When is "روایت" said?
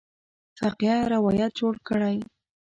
1.13-1.51